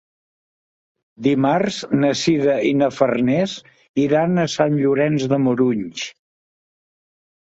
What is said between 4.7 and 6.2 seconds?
Llorenç de Morunys.